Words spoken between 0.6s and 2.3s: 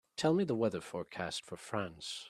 forecast for France